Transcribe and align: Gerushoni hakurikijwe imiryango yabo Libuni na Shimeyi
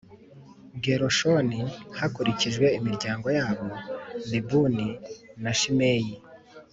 Gerushoni 0.83 1.61
hakurikijwe 1.99 2.65
imiryango 2.77 3.27
yabo 3.39 3.67
Libuni 4.29 4.87
na 5.43 5.51
Shimeyi 5.59 6.13